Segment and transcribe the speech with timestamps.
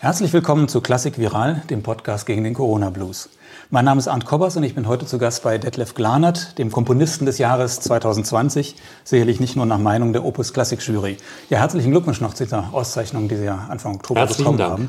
[0.00, 3.30] Herzlich willkommen zu Klassik Viral, dem Podcast gegen den Corona Blues.
[3.70, 6.70] Mein Name ist Arndt Kobbers und ich bin heute zu Gast bei Detlef Glanert, dem
[6.70, 11.16] Komponisten des Jahres 2020, sicherlich nicht nur nach Meinung der Opus Klassik Jury.
[11.50, 14.70] Ja, herzlichen Glückwunsch noch zu dieser Auszeichnung, die Sie ja Anfang Oktober Herzlichen bekommen Dank.
[14.70, 14.88] haben.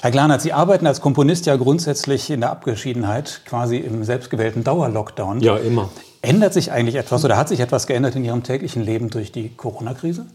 [0.00, 5.40] Herr Glanert, Sie arbeiten als Komponist ja grundsätzlich in der Abgeschiedenheit, quasi im selbstgewählten Dauerlockdown.
[5.40, 5.90] Ja, immer.
[6.20, 9.50] Ändert sich eigentlich etwas oder hat sich etwas geändert in Ihrem täglichen Leben durch die
[9.50, 10.26] Corona-Krise?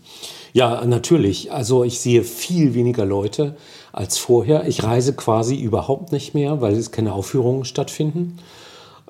[0.53, 1.51] Ja, natürlich.
[1.51, 3.57] Also ich sehe viel weniger Leute
[3.97, 4.67] als vorher.
[4.67, 8.37] Ich reise quasi überhaupt nicht mehr, weil es keine Aufführungen stattfinden.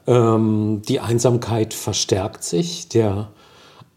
[0.08, 2.88] Ähm, die Einsamkeit verstärkt sich.
[2.90, 3.30] Der,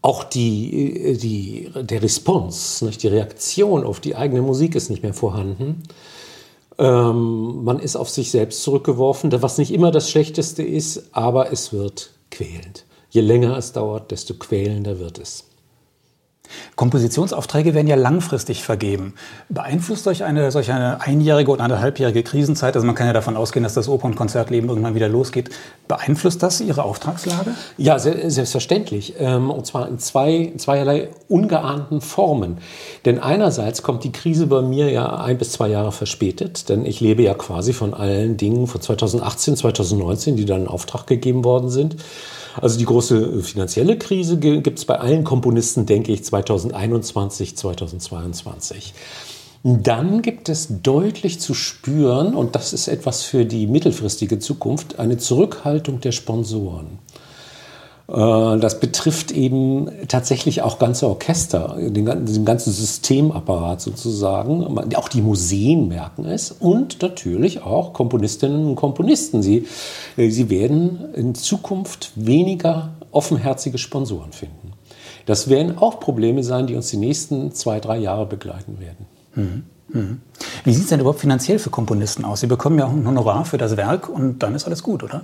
[0.01, 3.03] auch die, die, der Response, nicht?
[3.03, 5.83] die Reaktion auf die eigene Musik ist nicht mehr vorhanden.
[6.77, 11.71] Ähm, man ist auf sich selbst zurückgeworfen, was nicht immer das Schlechteste ist, aber es
[11.71, 12.85] wird quälend.
[13.09, 15.50] Je länger es dauert, desto quälender wird es.
[16.75, 19.13] Kompositionsaufträge werden ja langfristig vergeben.
[19.49, 23.63] Beeinflusst euch eine solch eine einjährige oder eineinhalbjährige Krisenzeit, also man kann ja davon ausgehen,
[23.63, 25.49] dass das Oper- und Konzertleben irgendwann wieder losgeht,
[25.87, 27.51] beeinflusst das Ihre Auftragslage?
[27.77, 29.15] Ja, se- selbstverständlich.
[29.19, 32.57] Ähm, Und zwar in zwei, zweierlei ungeahnten Formen.
[33.05, 36.99] Denn einerseits kommt die Krise bei mir ja ein bis zwei Jahre verspätet, denn ich
[37.01, 41.69] lebe ja quasi von allen Dingen von 2018, 2019, die dann in Auftrag gegeben worden
[41.69, 41.97] sind.
[42.59, 48.93] Also die große finanzielle Krise gibt es bei allen Komponisten, denke ich, 2021, 2022.
[49.63, 55.17] Dann gibt es deutlich zu spüren, und das ist etwas für die mittelfristige Zukunft, eine
[55.17, 56.97] Zurückhaltung der Sponsoren.
[58.11, 64.63] Äh, Das betrifft eben tatsächlich auch ganze Orchester, den, gan- den ganzen Systemapparat sozusagen.
[64.95, 69.41] Auch die Museen merken es und natürlich auch Komponistinnen und Komponisten.
[69.41, 69.67] Sie,
[70.17, 74.73] äh, sie werden in Zukunft weniger offenherzige Sponsoren finden.
[75.25, 79.63] Das werden auch Probleme sein, die uns die nächsten zwei, drei Jahre begleiten werden.
[80.63, 82.39] Wie sieht es denn überhaupt finanziell für Komponisten aus?
[82.39, 85.23] Sie bekommen ja auch ein Honorar für das Werk und dann ist alles gut, oder?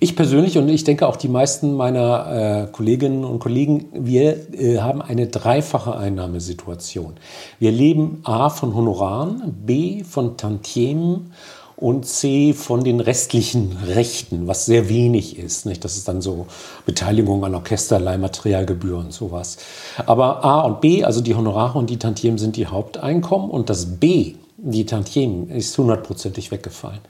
[0.00, 4.78] Ich persönlich und ich denke auch die meisten meiner äh, Kolleginnen und Kollegen, wir äh,
[4.78, 7.14] haben eine dreifache Einnahmesituation.
[7.58, 11.32] Wir leben A von Honoraren, B von Tantiemen
[11.76, 15.66] und C von den restlichen Rechten, was sehr wenig ist.
[15.66, 15.84] Nicht?
[15.84, 16.46] Das ist dann so
[16.86, 19.58] Beteiligung an Orchesterleih, Materialgebühren, sowas.
[20.06, 23.98] Aber A und B, also die Honorare und die Tantiemen sind die Haupteinkommen und das
[23.98, 27.00] B, die Tantiemen, ist hundertprozentig weggefallen,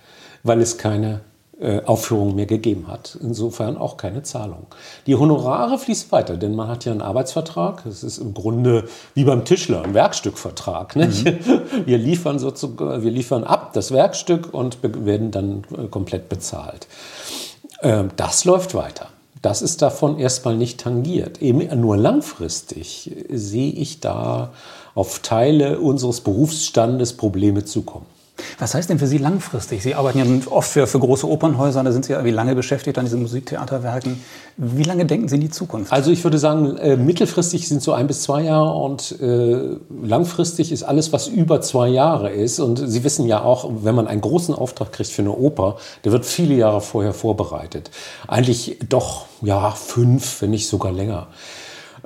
[0.43, 1.21] weil es keine
[1.63, 3.17] äh, Aufführung mehr gegeben hat.
[3.21, 4.67] Insofern auch keine Zahlung.
[5.07, 7.85] Die Honorare fließen weiter, denn man hat ja einen Arbeitsvertrag.
[7.85, 10.97] Das ist im Grunde wie beim Tischler, ein Werkstückvertrag.
[10.97, 11.25] Nicht?
[11.87, 16.89] Wir, liefern sozusagen, wir liefern ab das Werkstück und werden dann äh, komplett bezahlt.
[17.81, 19.07] Ähm, das läuft weiter.
[19.41, 21.41] Das ist davon erstmal nicht tangiert.
[21.43, 24.53] Eben nur langfristig sehe ich da
[24.95, 28.07] auf Teile unseres Berufsstandes Probleme zukommen.
[28.59, 29.83] Was heißt denn für Sie langfristig?
[29.83, 32.99] Sie arbeiten ja oft für, für große Opernhäuser, da sind Sie ja wie lange beschäftigt
[32.99, 34.23] an diesen Musiktheaterwerken.
[34.57, 35.93] Wie lange denken Sie in die Zukunft?
[35.93, 40.73] Also ich würde sagen, äh, mittelfristig sind so ein bis zwei Jahre und äh, langfristig
[40.73, 42.59] ist alles, was über zwei Jahre ist.
[42.61, 46.13] Und Sie wissen ja auch, wenn man einen großen Auftrag kriegt für eine Oper, der
[46.13, 47.91] wird viele Jahre vorher vorbereitet.
[48.29, 51.29] Eigentlich doch, ja, fünf, wenn nicht sogar länger.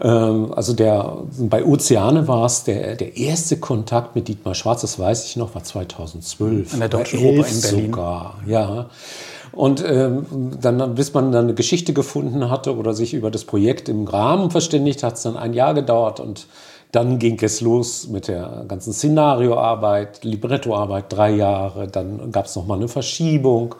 [0.00, 4.98] Ähm, also der, bei Ozeane war es der, der erste Kontakt mit Dietmar Schwarz, das
[4.98, 6.74] weiß ich noch, war 2012.
[6.74, 7.86] An der Deutschen Oper in 11 Berlin.
[7.86, 8.86] Sogar, ja.
[9.52, 10.26] Und ähm,
[10.60, 14.50] dann, bis man dann eine Geschichte gefunden hatte oder sich über das Projekt im Rahmen
[14.50, 16.46] verständigt, hat es dann ein Jahr gedauert und
[16.96, 21.88] dann ging es los mit der ganzen Szenarioarbeit, Librettoarbeit, drei Jahre.
[21.88, 23.74] Dann gab es nochmal eine Verschiebung,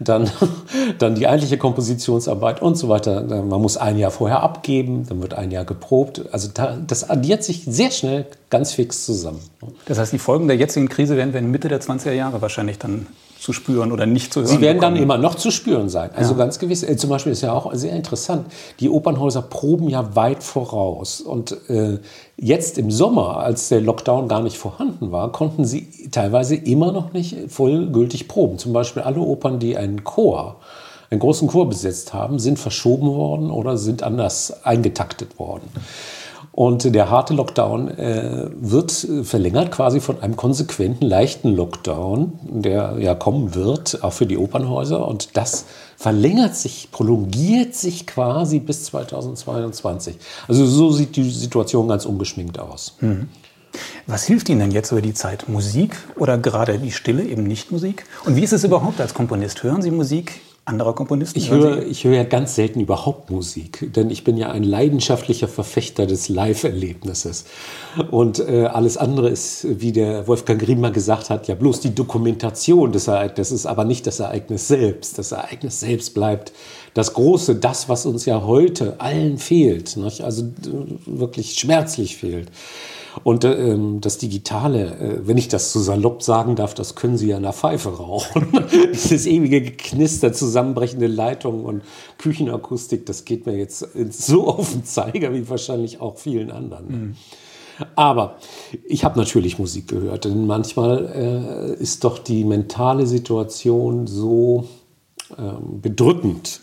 [0.00, 0.30] dann,
[0.98, 3.22] dann die eigentliche Kompositionsarbeit und so weiter.
[3.24, 6.22] Man muss ein Jahr vorher abgeben, dann wird ein Jahr geprobt.
[6.32, 9.40] Also da, das addiert sich sehr schnell ganz fix zusammen.
[9.84, 12.78] Das heißt, die Folgen der jetzigen Krise werden wir in Mitte der 20er Jahre wahrscheinlich
[12.78, 13.06] dann
[13.42, 15.02] zu spüren oder nicht zu hören Sie werden dann bekommen.
[15.02, 16.10] immer noch zu spüren sein.
[16.14, 16.84] Also ganz gewiss.
[16.84, 18.46] Äh, zum Beispiel ist ja auch sehr interessant.
[18.78, 21.20] Die Opernhäuser proben ja weit voraus.
[21.20, 21.98] Und äh,
[22.36, 27.12] jetzt im Sommer, als der Lockdown gar nicht vorhanden war, konnten sie teilweise immer noch
[27.12, 28.58] nicht vollgültig proben.
[28.58, 30.60] Zum Beispiel alle Opern, die einen Chor,
[31.10, 35.68] einen großen Chor besetzt haben, sind verschoben worden oder sind anders eingetaktet worden.
[36.52, 42.96] Und der harte Lockdown äh, wird äh, verlängert quasi von einem konsequenten, leichten Lockdown, der
[43.00, 45.08] ja kommen wird, auch für die Opernhäuser.
[45.08, 45.64] Und das
[45.96, 50.16] verlängert sich, prolongiert sich quasi bis 2022.
[50.46, 52.96] Also so sieht die Situation ganz ungeschminkt aus.
[54.06, 55.48] Was hilft Ihnen denn jetzt über die Zeit?
[55.48, 58.04] Musik oder gerade die Stille, eben nicht Musik?
[58.26, 59.62] Und wie ist es überhaupt als Komponist?
[59.62, 61.38] Hören Sie Musik anderer Komponisten?
[61.38, 65.48] Ich höre, ich höre ja ganz selten überhaupt Musik, denn ich bin ja ein leidenschaftlicher
[65.48, 67.44] Verfechter des Live-Erlebnisses.
[68.10, 72.92] Und äh, alles andere ist, wie der Wolfgang Griemer gesagt hat, ja bloß die Dokumentation
[72.92, 75.18] des Ereignisses, aber nicht das Ereignis selbst.
[75.18, 76.52] Das Ereignis selbst bleibt
[76.94, 80.20] das Große, das, was uns ja heute allen fehlt, nicht?
[80.20, 80.44] also
[81.06, 82.48] wirklich schmerzlich fehlt.
[83.24, 87.28] Und äh, das Digitale, äh, wenn ich das so salopp sagen darf, das können Sie
[87.28, 88.48] ja in der Pfeife rauchen.
[88.92, 91.82] Dieses ewige Geknister, zusammenbrechende Leitungen und
[92.18, 96.86] Küchenakustik, das geht mir jetzt so auf den Zeiger wie wahrscheinlich auch vielen anderen.
[96.86, 97.16] Mhm.
[97.96, 98.36] Aber
[98.84, 104.68] ich habe natürlich Musik gehört, denn manchmal äh, ist doch die mentale Situation so
[105.38, 106.60] ähm, bedrückend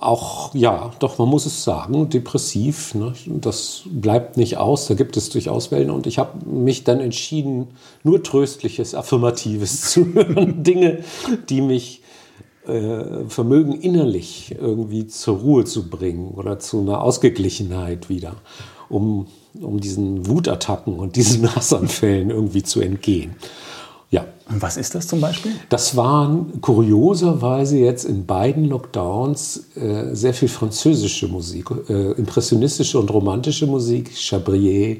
[0.00, 2.94] auch, ja, doch, man muss es sagen, depressiv.
[2.94, 3.12] Ne?
[3.26, 5.90] Das bleibt nicht aus, da gibt es durchaus Wellen.
[5.90, 7.68] Und ich habe mich dann entschieden,
[8.02, 10.62] nur Tröstliches, Affirmatives zu hören.
[10.62, 11.04] Dinge,
[11.50, 12.00] die mich
[12.66, 18.36] äh, vermögen, innerlich irgendwie zur Ruhe zu bringen oder zu einer Ausgeglichenheit wieder,
[18.88, 19.26] um,
[19.60, 23.34] um diesen Wutattacken und diesen Hassanfällen irgendwie zu entgehen.
[24.10, 24.24] Ja.
[24.48, 25.52] Und was ist das zum Beispiel?
[25.68, 33.10] Das waren kurioserweise jetzt in beiden Lockdowns äh, sehr viel französische Musik, äh, impressionistische und
[33.12, 34.96] romantische Musik, Chabrier,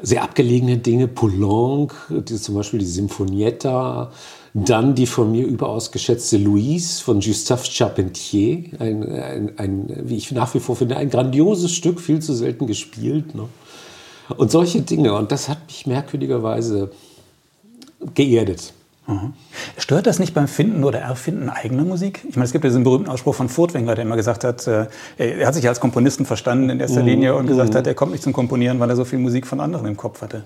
[0.00, 4.12] sehr abgelegene Dinge, Poulenc, die, zum Beispiel die Sinfonietta,
[4.54, 10.30] dann die von mir überaus geschätzte Louise von Gustave Charpentier, ein, ein, ein, wie ich
[10.32, 13.34] nach wie vor finde, ein grandioses Stück, viel zu selten gespielt.
[13.34, 13.48] Ne?
[14.36, 15.14] Und solche Dinge.
[15.14, 16.90] Und das hat mich merkwürdigerweise
[18.14, 18.72] geerdet.
[19.06, 19.32] Mhm.
[19.76, 22.24] Stört das nicht beim Finden oder Erfinden eigener Musik?
[22.28, 24.86] Ich meine, es gibt ja diesen berühmten Ausspruch von Furtwängler, der immer gesagt hat, äh,
[25.18, 27.08] er hat sich als Komponisten verstanden in erster mhm.
[27.08, 27.78] Linie und gesagt mhm.
[27.78, 30.22] hat, er kommt nicht zum Komponieren, weil er so viel Musik von anderen im Kopf
[30.22, 30.44] hatte.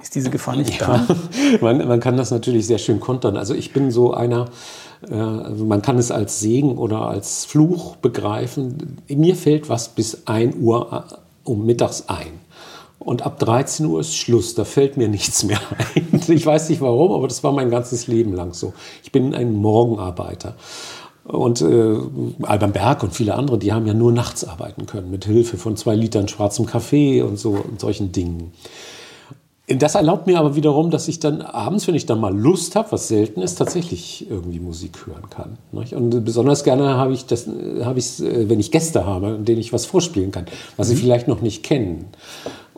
[0.00, 1.16] Ist diese Gefahr nicht ja, da?
[1.60, 3.36] Man, man, kann das natürlich sehr schön kontern.
[3.36, 4.46] Also ich bin so einer,
[5.10, 8.98] äh, man kann es als Segen oder als Fluch begreifen.
[9.08, 11.14] Mir fällt was bis 1 Uhr äh,
[11.44, 12.45] um mittags ein.
[12.98, 15.60] Und ab 13 Uhr ist Schluss, da fällt mir nichts mehr
[15.94, 16.20] ein.
[16.28, 18.72] Ich weiß nicht warum, aber das war mein ganzes Leben lang so.
[19.02, 20.54] Ich bin ein Morgenarbeiter.
[21.24, 21.96] Und äh,
[22.42, 25.76] Alban Berg und viele andere, die haben ja nur nachts arbeiten können, mit Hilfe von
[25.76, 28.52] zwei Litern schwarzem Kaffee und so und solchen Dingen.
[29.68, 32.92] Das erlaubt mir aber wiederum, dass ich dann abends, wenn ich dann mal Lust habe,
[32.92, 35.58] was selten ist, tatsächlich irgendwie Musik hören kann.
[35.72, 37.48] Und besonders gerne habe ich das,
[37.82, 40.46] habe ich, wenn ich Gäste habe, denen ich was vorspielen kann,
[40.76, 40.98] was sie mhm.
[41.00, 42.04] vielleicht noch nicht kennen.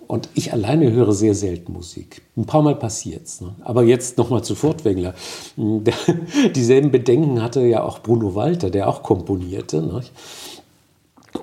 [0.09, 2.23] Und ich alleine höre sehr selten Musik.
[2.35, 3.43] Ein paar Mal passiert's.
[3.43, 3.55] Ne?
[3.61, 5.15] Aber jetzt nochmal zu Furtwängler.
[6.57, 9.83] Dieselben Bedenken hatte ja auch Bruno Walter, der auch komponierte.
[9.83, 10.03] Ne?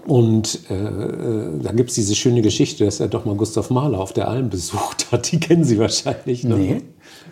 [0.08, 4.00] Und äh, äh da gibt es diese schöne Geschichte, dass er doch mal Gustav Mahler
[4.00, 5.32] auf der Alm besucht hat.
[5.32, 6.44] Die kennen Sie wahrscheinlich.
[6.44, 6.58] Ne?
[6.58, 6.82] Nee.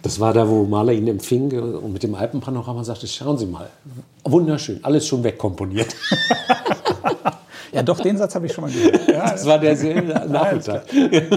[0.04, 3.70] Das war da, wo Mahler ihn empfing und mit dem Alpenpanorama sagte, schauen Sie mal,
[4.24, 5.96] wunderschön, alles schon wegkomponiert.
[7.74, 9.08] Ja, doch, den Satz habe ich schon mal gehört.
[9.08, 10.84] Ja, das war derselbe Nachmittag.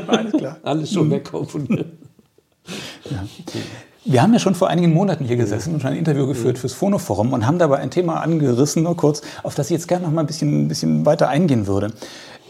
[0.06, 0.56] Alles klar.
[0.62, 1.12] Alles schon mhm.
[1.12, 1.86] wegkomponiert.
[3.10, 3.24] Ja.
[4.04, 6.74] Wir haben ja schon vor einigen Monaten hier gesessen und schon ein Interview geführt fürs
[6.74, 10.12] Phonoforum und haben dabei ein Thema angerissen, nur kurz, auf das ich jetzt gerne noch
[10.12, 11.92] mal ein bisschen, ein bisschen weiter eingehen würde.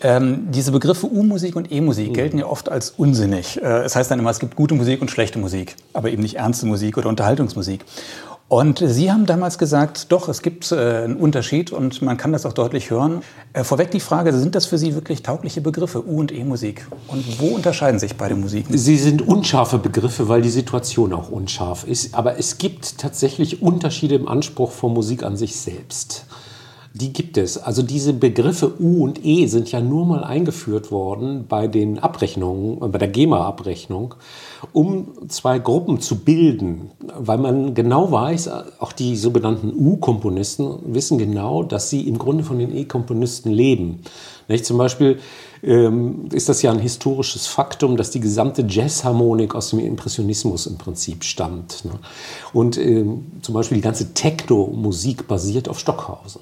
[0.03, 3.61] Ähm, diese Begriffe U-Musik und E-Musik gelten ja oft als unsinnig.
[3.63, 6.37] Äh, es heißt dann immer, es gibt gute Musik und schlechte Musik, aber eben nicht
[6.37, 7.85] ernste Musik oder Unterhaltungsmusik.
[8.49, 12.47] Und Sie haben damals gesagt, doch, es gibt äh, einen Unterschied und man kann das
[12.47, 13.23] auch deutlich hören.
[13.55, 16.87] Äh, vorweg die Frage, sind das für Sie wirklich taugliche Begriffe, U- und E-Musik?
[17.09, 18.79] Und wo unterscheiden sich beide Musiken?
[18.79, 22.15] Sie sind unscharfe Begriffe, weil die Situation auch unscharf ist.
[22.15, 26.27] Aber es gibt tatsächlich Unterschiede im Anspruch von Musik an sich selbst.
[26.99, 27.59] Die gibt es.
[27.59, 32.91] Also diese Begriffe U und E sind ja nur mal eingeführt worden bei den Abrechnungen,
[32.91, 34.15] bei der GEMA-Abrechnung,
[34.73, 38.49] um zwei Gruppen zu bilden, weil man genau weiß,
[38.79, 44.01] auch die sogenannten U-Komponisten wissen genau, dass sie im Grunde von den E-Komponisten leben.
[44.49, 44.65] Nicht?
[44.65, 45.19] Zum Beispiel
[45.63, 50.79] ähm, ist das ja ein historisches Faktum, dass die gesamte Jazzharmonik aus dem Impressionismus im
[50.79, 51.85] Prinzip stammt.
[51.85, 51.93] Ne?
[52.55, 56.41] Und ähm, zum Beispiel die ganze Techno-Musik basiert auf Stockhausen.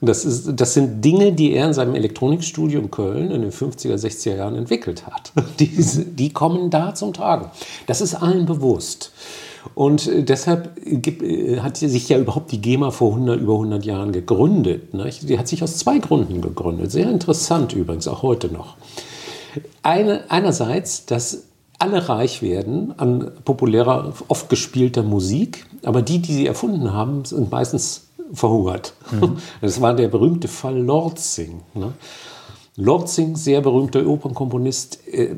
[0.00, 3.94] Das, ist, das sind Dinge, die er in seinem Elektronikstudio in Köln in den 50er,
[3.94, 5.32] 60er Jahren entwickelt hat.
[5.58, 7.50] Die, die kommen da zum Tragen.
[7.86, 9.12] Das ist allen bewusst.
[9.74, 14.12] Und äh, deshalb äh, hat sich ja überhaupt die GEMA vor 100, über 100 Jahren
[14.12, 14.94] gegründet.
[14.94, 15.10] Ne?
[15.22, 16.92] Die hat sich aus zwei Gründen gegründet.
[16.92, 18.76] Sehr interessant übrigens, auch heute noch.
[19.82, 21.44] Eine, einerseits, dass
[21.78, 27.50] alle reich werden an populärer, oft gespielter Musik, aber die, die sie erfunden haben, sind
[27.50, 28.94] meistens verhungert.
[29.10, 29.38] Mhm.
[29.60, 31.60] Das war der berühmte Fall Lortzing.
[31.74, 31.92] Ne?
[32.76, 35.34] Lortzing, sehr berühmter Opernkomponist, äh,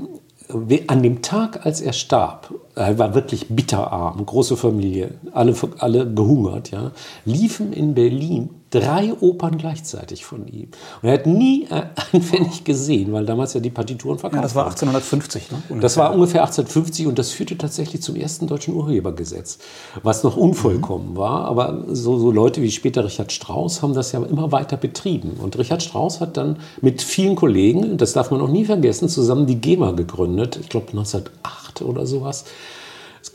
[0.87, 2.53] an dem Tag, als er starb,
[2.99, 6.93] war wirklich bitterarm, große Familie, alle, alle gehungert, ja,
[7.25, 10.69] liefen in Berlin drei Opern gleichzeitig von ihm.
[11.03, 11.67] Und er hat nie
[12.13, 15.51] ein Pfennig gesehen, weil damals ja die Partituren verkauft Ja, das war 1850.
[15.51, 15.81] Ne?
[15.81, 19.59] Das war ungefähr 1850 und das führte tatsächlich zum ersten deutschen Urhebergesetz,
[20.03, 21.17] was noch unvollkommen mhm.
[21.17, 21.45] war.
[21.47, 25.33] Aber so, so Leute wie später Richard Strauss haben das ja immer weiter betrieben.
[25.43, 29.47] Und Richard Strauss hat dann mit vielen Kollegen, das darf man auch nie vergessen, zusammen
[29.47, 30.59] die GEMA gegründet.
[30.61, 32.45] Ich glaube 1908 oder sowas.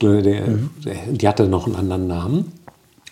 [0.02, 0.70] Der, mhm.
[1.10, 2.52] die hatte noch einen anderen Namen.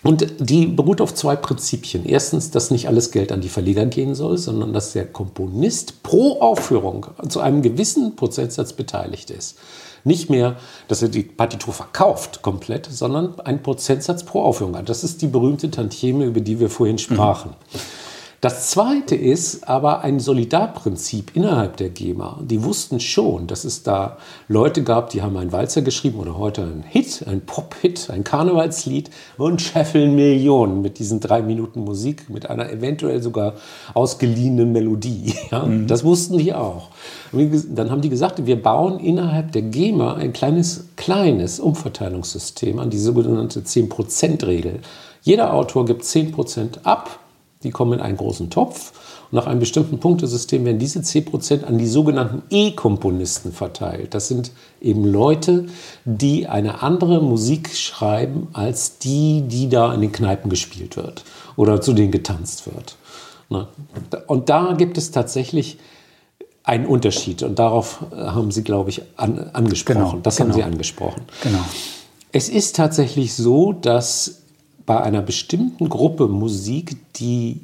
[0.03, 2.05] Und die beruht auf zwei Prinzipien.
[2.05, 6.41] Erstens, dass nicht alles Geld an die Verleger gehen soll, sondern dass der Komponist pro
[6.41, 9.57] Aufführung zu einem gewissen Prozentsatz beteiligt ist.
[10.03, 14.89] Nicht mehr, dass er die Partitur verkauft komplett, sondern ein Prozentsatz pro Aufführung hat.
[14.89, 17.55] Das ist die berühmte Tantieme, über die wir vorhin sprachen.
[17.73, 17.79] Mhm.
[18.45, 22.41] Das zweite ist aber ein Solidarprinzip innerhalb der GEMA.
[22.43, 26.61] Die wussten schon, dass es da Leute gab, die haben einen Walzer geschrieben oder heute
[26.61, 29.09] einen Hit, einen Pop-Hit, ein Karnevalslied
[29.39, 33.55] und scheffeln Millionen mit diesen drei Minuten Musik, mit einer eventuell sogar
[33.95, 35.33] ausgeliehenen Melodie.
[35.51, 35.87] Ja, mhm.
[35.87, 36.89] Das wussten die auch.
[37.31, 42.99] Dann haben die gesagt, wir bauen innerhalb der GEMA ein kleines, kleines Umverteilungssystem an die
[42.99, 44.81] sogenannte 10%-Regel.
[45.23, 47.24] Jeder Autor gibt 10% ab
[47.65, 48.93] die kommen in einen großen Topf.
[49.31, 54.13] Und nach einem bestimmten Punktesystem werden diese 10% an die sogenannten E-Komponisten verteilt.
[54.13, 55.65] Das sind eben Leute,
[56.05, 61.81] die eine andere Musik schreiben als die, die da in den Kneipen gespielt wird oder
[61.81, 62.95] zu denen getanzt wird.
[64.27, 65.77] Und da gibt es tatsächlich
[66.63, 67.43] einen Unterschied.
[67.43, 69.99] Und darauf haben Sie, glaube ich, an, angesprochen.
[69.99, 70.49] Genau, das genau.
[70.49, 71.21] haben Sie angesprochen.
[71.43, 71.63] Genau.
[72.31, 74.41] Es ist tatsächlich so, dass
[74.85, 77.61] bei einer bestimmten Gruppe Musik die,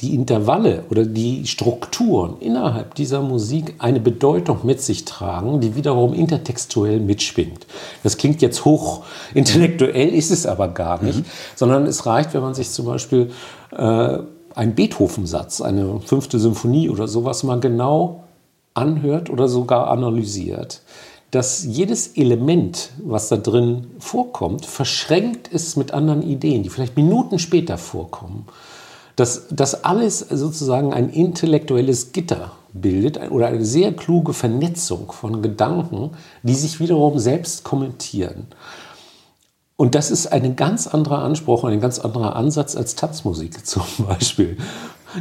[0.00, 6.14] die Intervalle oder die Strukturen innerhalb dieser Musik eine Bedeutung mit sich tragen, die wiederum
[6.14, 7.66] intertextuell mitschwingt.
[8.02, 11.24] Das klingt jetzt hoch intellektuell, ist es aber gar nicht, mhm.
[11.56, 13.30] sondern es reicht, wenn man sich zum Beispiel
[13.70, 14.18] äh,
[14.54, 18.24] einen Beethoven-Satz, eine fünfte Symphonie oder sowas mal genau
[18.74, 20.82] anhört oder sogar analysiert
[21.32, 27.38] dass jedes Element, was da drin vorkommt, verschränkt ist mit anderen Ideen, die vielleicht Minuten
[27.38, 28.46] später vorkommen.
[29.16, 36.10] Dass das alles sozusagen ein intellektuelles Gitter bildet oder eine sehr kluge Vernetzung von Gedanken,
[36.42, 38.48] die sich wiederum selbst kommentieren.
[39.76, 44.58] Und das ist ein ganz anderer Anspruch, ein ganz anderer Ansatz als Tanzmusik zum Beispiel.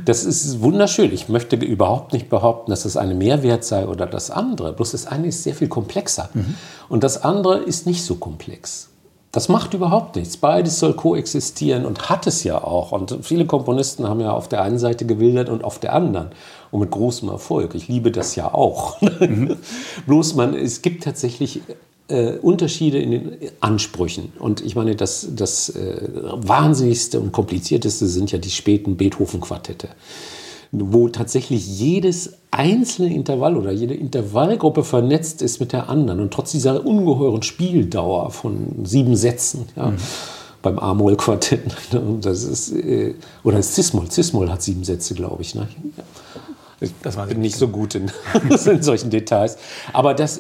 [0.06, 1.12] Das ist wunderschön.
[1.14, 4.74] Ich möchte überhaupt nicht behaupten, dass das eine Mehrwert sei oder das andere.
[4.74, 6.30] Bloß das eine ist sehr viel komplexer.
[6.34, 6.56] Mhm.
[6.90, 8.90] Und das andere ist nicht so komplex.
[9.32, 10.36] Das macht überhaupt nichts.
[10.36, 12.92] Beides soll koexistieren und hat es ja auch.
[12.92, 16.32] Und viele Komponisten haben ja auf der einen Seite gewildert und auf der anderen.
[16.70, 17.74] Und mit großem Erfolg.
[17.74, 19.00] Ich liebe das ja auch.
[19.02, 19.58] Mhm.
[20.06, 21.62] Bloß man, es gibt tatsächlich
[22.12, 24.34] äh, Unterschiede in den Ansprüchen.
[24.38, 29.90] Und ich meine, das, das äh, Wahnsinnigste und Komplizierteste sind ja die späten Beethoven-Quartette,
[30.72, 36.52] wo tatsächlich jedes einzelne Intervall oder jede Intervallgruppe vernetzt ist mit der anderen und trotz
[36.52, 39.66] dieser ungeheuren Spieldauer von sieben Sätzen.
[39.76, 39.98] Ja, mhm.
[40.62, 41.62] Beim A-Moll-Quartett.
[42.22, 44.12] Das ist, äh, oder das Cis-Moll.
[44.12, 45.56] Cis-Moll hat sieben Sätze, glaube ich.
[45.56, 45.68] Ne?
[47.02, 48.12] Das war nicht so gut in,
[48.50, 49.58] in solchen Details.
[49.92, 50.40] Aber das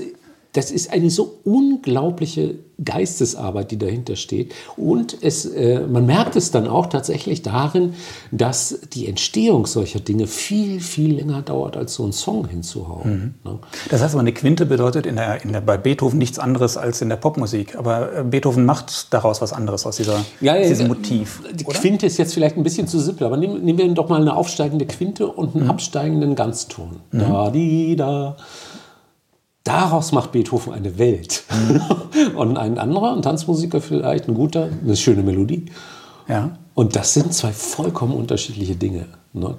[0.53, 4.53] das ist eine so unglaubliche Geistesarbeit, die dahinter steht.
[4.75, 7.93] Und es, äh, man merkt es dann auch tatsächlich darin,
[8.31, 13.35] dass die Entstehung solcher Dinge viel, viel länger dauert, als so einen Song hinzuhauen.
[13.43, 13.51] Mhm.
[13.51, 13.59] Ne?
[13.89, 17.01] Das heißt aber, eine Quinte bedeutet in der, in der, bei Beethoven nichts anderes als
[17.01, 17.77] in der Popmusik.
[17.77, 21.43] Aber äh, Beethoven macht daraus was anderes aus, dieser, ja, ja, diesem Motiv.
[21.53, 21.77] Die oder?
[21.77, 24.35] Quinte ist jetzt vielleicht ein bisschen zu simpel, aber nehmen, nehmen wir doch mal eine
[24.35, 25.69] aufsteigende Quinte und einen mhm.
[25.69, 26.97] absteigenden Ganzton.
[27.11, 27.19] Mhm.
[27.19, 28.37] Da, di, da.
[29.63, 31.43] Daraus macht Beethoven eine Welt.
[31.51, 32.35] Mhm.
[32.35, 35.65] und ein anderer, ein Tanzmusiker vielleicht, ein guter, eine schöne Melodie.
[36.27, 36.57] Ja.
[36.73, 39.05] Und das sind zwei vollkommen unterschiedliche Dinge.
[39.33, 39.55] Ne?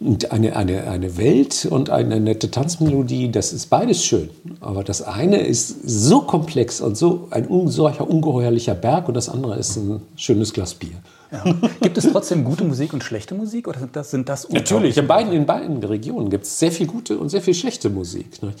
[0.00, 4.30] Und eine, eine, eine Welt und eine nette Tanzmelodie, das ist beides schön.
[4.60, 9.56] Aber das eine ist so komplex und so ein solcher ungeheuerlicher Berg und das andere
[9.56, 11.02] ist ein schönes Glas Bier.
[11.30, 11.44] Ja.
[11.82, 15.06] Gibt es trotzdem gute Musik und schlechte Musik oder sind das, sind das Natürlich, in
[15.06, 18.42] beiden, in beiden Regionen gibt es sehr viel gute und sehr viel schlechte Musik.
[18.42, 18.54] Ne?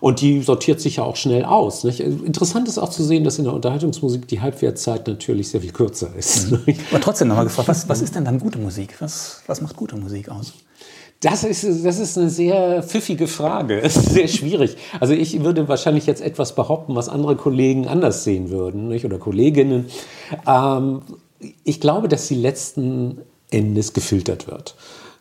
[0.00, 1.84] Und die sortiert sich ja auch schnell aus.
[1.84, 2.00] Nicht?
[2.00, 6.10] Interessant ist auch zu sehen, dass in der Unterhaltungsmusik die Halbwertzeit natürlich sehr viel kürzer
[6.16, 6.50] ist.
[6.50, 6.64] Mhm.
[6.90, 8.96] Aber trotzdem nochmal gefragt, was, was ist denn dann gute Musik?
[9.00, 10.54] Was, was macht gute Musik aus?
[11.20, 13.80] Das ist, das ist eine sehr pfiffige Frage.
[13.80, 14.76] Es ist sehr schwierig.
[15.00, 19.04] Also ich würde wahrscheinlich jetzt etwas behaupten, was andere Kollegen anders sehen würden nicht?
[19.04, 19.86] oder Kolleginnen.
[20.46, 21.02] Ähm,
[21.64, 23.18] ich glaube, dass sie letzten
[23.50, 24.74] Endes gefiltert wird.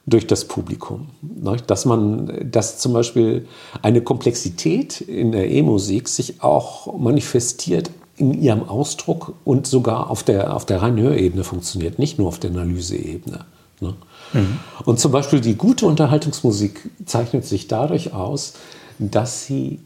[0.10, 1.10] durch das Publikum.
[1.22, 1.58] Ne?
[1.68, 3.46] Dass man, dass zum Beispiel
[3.82, 10.56] eine Komplexität in der E-Musik sich auch manifestiert in ihrem Ausdruck und sogar auf der,
[10.56, 13.46] auf der reinen Hörebene funktioniert, nicht nur auf der Analyseebene.
[13.82, 13.94] Ne?
[14.34, 14.60] Mhm.
[14.86, 18.54] Und zum Beispiel die gute Unterhaltungsmusik zeichnet sich dadurch aus,
[18.98, 19.80] dass sie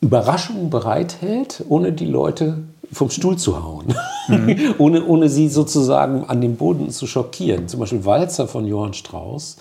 [0.00, 3.94] Überraschungen bereithält, ohne die Leute vom Stuhl zu hauen,
[4.28, 4.74] mhm.
[4.78, 7.68] ohne, ohne sie sozusagen an den Boden zu schockieren.
[7.68, 9.56] Zum Beispiel Walzer von Johann Strauss.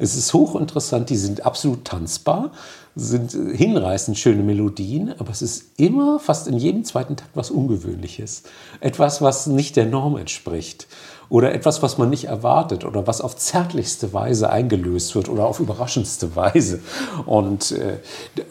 [0.00, 2.52] Es ist hochinteressant, die sind absolut tanzbar,
[2.94, 8.44] sind hinreißend schöne Melodien, aber es ist immer, fast in jedem zweiten Takt, was Ungewöhnliches.
[8.80, 10.86] Etwas, was nicht der Norm entspricht.
[11.30, 15.60] Oder etwas, was man nicht erwartet oder was auf zärtlichste Weise eingelöst wird oder auf
[15.60, 16.80] überraschendste Weise.
[17.26, 17.98] Und, äh,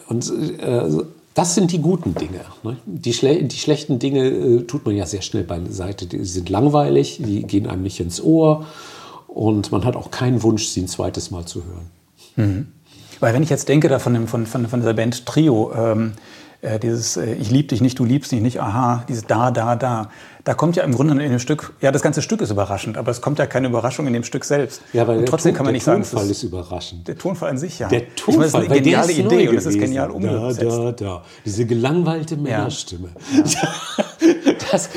[0.08, 0.88] und äh,
[1.34, 2.40] das sind die guten Dinge.
[2.62, 2.76] Ne?
[2.86, 6.06] Die, schle die, schlechten Dinge äh, tut man ja sehr schnell beiseite.
[6.06, 8.66] Die sind langweilig, die gehen einem nicht ins Ohr
[9.28, 11.90] und man hat auch keinen Wunsch, sie ein zweites Mal zu hören.
[12.36, 12.66] Mhm.
[13.20, 16.12] Weil wenn ich jetzt denke da von, dem, von, von, von dieser Band Trio, ähm,
[16.60, 19.76] äh, dieses äh, Ich lieb dich nicht, du liebst dich nicht, aha, dieses Da, Da,
[19.76, 20.10] Da.
[20.44, 23.10] Da kommt ja im Grunde in dem Stück, ja, das ganze Stück ist überraschend, aber
[23.10, 24.80] es kommt ja keine Überraschung in dem Stück selbst.
[24.94, 27.06] Ja, weil trotzdem Ton, kann man nicht sagen, der Tonfall ist überraschend.
[27.06, 27.88] Der Tonfall an sich, ja.
[27.88, 30.62] Der Tonfall, ich meine, das ist eine geniale ist Idee und es ist genial umgesetzt.
[30.62, 31.24] Da, da, da.
[31.44, 33.10] Diese gelangweilte Männerstimme.
[33.34, 33.68] Ja.
[34.70, 34.90] Das,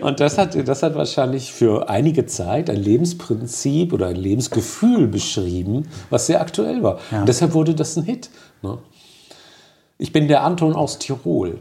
[0.00, 5.88] und das hat, das hat wahrscheinlich für einige Zeit ein Lebensprinzip oder ein Lebensgefühl beschrieben,
[6.08, 6.98] was sehr aktuell war.
[7.10, 7.20] Ja.
[7.20, 8.30] Und deshalb wurde das ein Hit.
[8.62, 8.78] Ne?
[10.02, 11.60] Ich bin der Anton aus Tirol.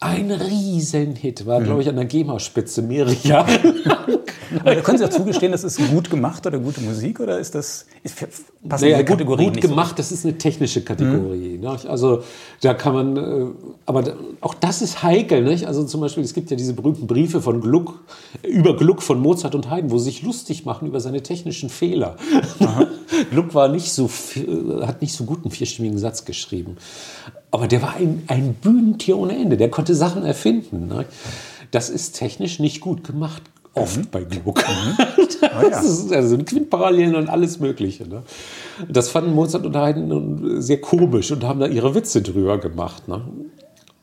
[0.00, 4.18] Ein Riesenhit, war, glaube ich, an der GEMA-Spitze mehrere Jahre lang.
[4.60, 7.86] Aber können Sie auch zugestehen, das ist gut gemacht oder gute Musik oder ist das
[8.02, 8.16] ist,
[8.68, 9.96] passt naja, gut, gut gemacht, so?
[9.96, 11.56] das ist eine technische Kategorie.
[11.56, 11.60] Mhm.
[11.60, 11.78] Ne?
[11.88, 12.22] Also
[12.60, 13.46] da kann man, äh,
[13.86, 15.42] aber auch das ist heikel.
[15.42, 15.66] Nicht?
[15.66, 18.00] Also zum Beispiel, es gibt ja diese berühmten Briefe von Gluck,
[18.42, 22.16] über Gluck von Mozart und Haydn, wo sie sich lustig machen über seine technischen Fehler.
[23.30, 24.08] Gluck war nicht so,
[24.82, 26.76] hat nicht so gut einen vierstimmigen Satz geschrieben.
[27.50, 29.56] Aber der war ein, ein Bühnentier ohne Ende.
[29.56, 30.88] Der konnte Sachen erfinden.
[30.88, 31.06] Ne?
[31.70, 33.42] Das ist technisch nicht gut gemacht.
[33.74, 34.06] Oft mhm.
[34.10, 34.64] bei Gluck.
[34.66, 34.96] Mhm.
[35.42, 35.80] Oh, ja.
[35.80, 38.08] ist also Quintparallelen und alles Mögliche.
[38.08, 38.22] Ne?
[38.88, 43.08] Das fanden Mozart und Haydn sehr komisch und haben da ihre Witze drüber gemacht.
[43.08, 43.22] Ne?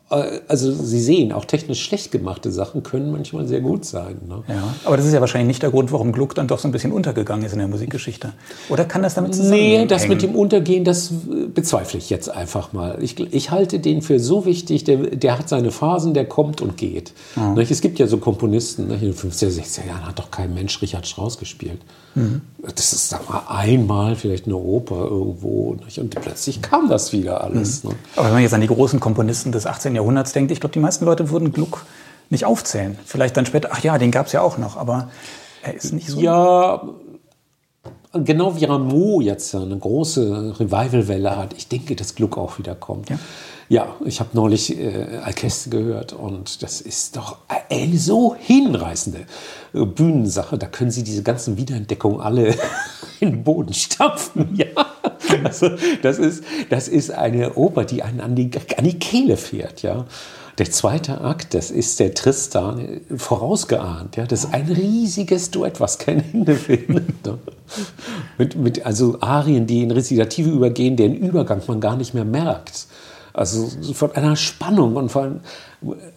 [0.10, 4.18] Äh, also Sie sehen, auch technisch schlecht gemachte Sachen können manchmal sehr gut sein.
[4.28, 4.44] Ne?
[4.48, 6.72] Ja, aber das ist ja wahrscheinlich nicht der Grund, warum Gluck dann doch so ein
[6.72, 8.34] bisschen untergegangen ist in der Musikgeschichte.
[8.70, 9.82] Oder kann das damit zusammenhängen?
[9.82, 11.12] Nee, das mit dem Untergehen, das
[11.54, 12.98] bezweifle ich jetzt einfach mal.
[13.02, 16.78] Ich, ich halte den für so wichtig, der, der hat seine Phasen, der kommt und
[16.78, 17.14] geht.
[17.36, 17.56] Ja.
[17.58, 21.08] Es gibt ja so Komponisten, in den 50er, 60er Jahren hat doch kein Mensch Richard
[21.08, 21.80] Strauss gespielt.
[22.14, 22.42] Mhm.
[22.62, 25.76] Das ist, sag mal, einmal vielleicht eine Oper irgendwo.
[25.86, 26.00] Nicht?
[26.00, 27.84] Und plötzlich kam das wieder alles.
[27.84, 27.90] Mhm.
[27.92, 27.96] Ne?
[28.16, 29.95] Aber wenn man jetzt an die großen Komponisten des 18.
[29.96, 31.86] Jahrhunderts denkt, ich glaube, die meisten Leute würden Gluck
[32.30, 32.98] nicht aufzählen.
[33.06, 35.10] Vielleicht dann später, ach ja, den gab es ja auch noch, aber
[35.64, 36.20] er ist nicht so.
[36.20, 36.82] Ja,
[38.14, 41.54] genau wie Rameau jetzt eine große Revivalwelle hat.
[41.54, 43.10] Ich denke, dass Gluck auch wieder kommt.
[43.10, 43.20] Ja.
[43.68, 47.38] Ja, ich habe neulich äh, Alkeste gehört und das ist doch
[47.70, 49.26] eine so hinreißende
[49.74, 50.58] äh, Bühnensache.
[50.58, 52.50] Da können Sie diese ganzen Wiederentdeckungen alle
[53.20, 54.56] in den Boden stampfen.
[54.56, 54.86] Ja,
[55.44, 55.70] also
[56.04, 59.82] das ist, das ist eine Oper, die einen an die, an die Kehle fährt.
[59.82, 60.06] Ja.
[60.58, 64.16] Der zweite Akt, das ist der Tristan äh, vorausgeahnt.
[64.16, 67.26] Ja, das ist ein riesiges Duett, was kein Ende findet.
[67.26, 67.40] Ne?
[68.38, 72.88] mit, mit also Arien, die in Rezitative übergehen, deren Übergang man gar nicht mehr merkt.
[73.36, 75.42] Also von einer Spannung und von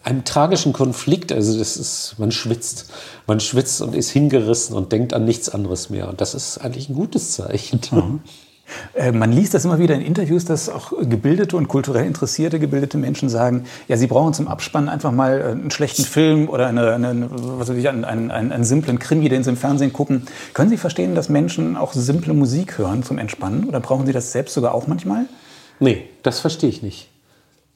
[0.03, 1.31] einem tragischen Konflikt.
[1.31, 2.91] Also das ist, man schwitzt,
[3.27, 6.09] man schwitzt und ist hingerissen und denkt an nichts anderes mehr.
[6.09, 7.81] Und das ist eigentlich ein gutes Zeichen.
[7.91, 8.19] Mhm.
[8.93, 12.97] Äh, man liest das immer wieder in Interviews, dass auch gebildete und kulturell interessierte gebildete
[12.97, 16.93] Menschen sagen, ja, sie brauchen zum Abspannen einfach mal äh, einen schlechten Film oder eine,
[16.93, 20.23] eine, was weiß ich, einen, einen, einen, simplen Krimi, den sie im Fernsehen gucken.
[20.53, 23.65] Können Sie verstehen, dass Menschen auch simple Musik hören zum Entspannen?
[23.65, 25.25] Oder brauchen Sie das selbst sogar auch manchmal?
[25.79, 27.09] Nee, das verstehe ich nicht.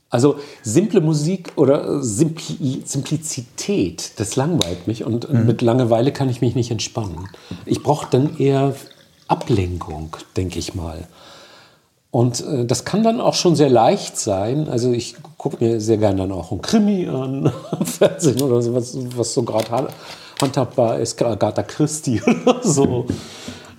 [0.09, 5.47] Also simple Musik oder Simpli Simplizität, das langweilt mich und mhm.
[5.47, 7.29] mit Langeweile kann ich mich nicht entspannen.
[7.65, 8.75] Ich brauche dann eher
[9.27, 11.07] Ablenkung, denke ich mal.
[12.11, 14.69] Und äh, das kann dann auch schon sehr leicht sein.
[14.69, 17.51] Also ich gucke mir sehr gerne dann auch ein Krimi an,
[17.83, 19.87] Fernsehen oder so, was, was so gerade
[20.39, 23.07] handhabbar ist, Agatha Christie oder so.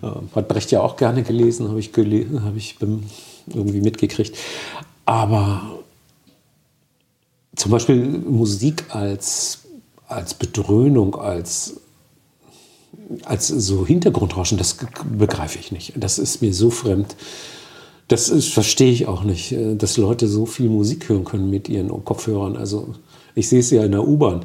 [0.04, 2.76] Äh, hat Brecht ja auch gerne gelesen, habe ich, gele hab ich
[3.46, 4.36] irgendwie mitgekriegt.
[5.04, 5.62] Aber
[7.56, 9.60] zum Beispiel Musik als,
[10.08, 11.80] als Bedröhnung, als,
[13.24, 14.76] als so Hintergrundrauschen, das
[15.16, 15.92] begreife ich nicht.
[15.96, 17.16] Das ist mir so fremd.
[18.08, 21.68] Das ist, verstehe ich auch nicht, äh, dass Leute so viel Musik hören können mit
[21.68, 22.56] ihren Kopfhörern.
[22.56, 22.94] Also
[23.34, 24.44] ich sehe es ja in der U-Bahn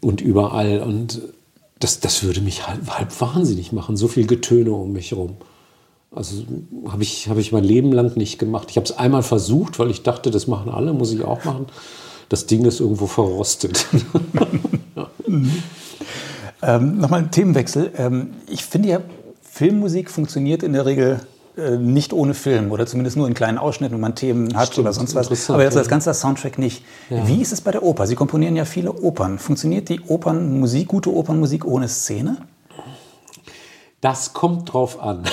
[0.00, 1.20] und überall und
[1.80, 5.36] das, das würde mich halb, halb wahnsinnig machen, so viel Getöne um mich herum.
[6.10, 6.44] Also
[6.88, 8.68] habe ich, hab ich mein Leben lang nicht gemacht.
[8.70, 11.66] Ich habe es einmal versucht, weil ich dachte, das machen alle, muss ich auch machen.
[12.28, 13.86] Das Ding ist irgendwo verrostet.
[16.62, 17.92] ähm, Nochmal ein Themenwechsel.
[17.96, 19.00] Ähm, ich finde ja,
[19.42, 21.20] Filmmusik funktioniert in der Regel
[21.78, 24.92] nicht ohne Film oder zumindest nur in kleinen Ausschnitten, wenn man Themen hat Stimmt, oder
[24.92, 25.50] sonst was.
[25.50, 26.84] Aber jetzt als ganzer Soundtrack nicht.
[27.10, 27.26] Ja.
[27.26, 28.06] Wie ist es bei der Oper?
[28.06, 29.38] Sie komponieren ja viele Opern.
[29.38, 32.38] Funktioniert die Opernmusik, gute Opernmusik ohne Szene?
[34.00, 35.24] Das kommt drauf an.